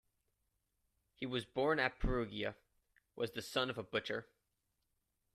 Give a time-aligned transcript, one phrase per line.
[1.13, 2.55] He was born at Perugia,
[3.15, 4.25] was the son of a butcher.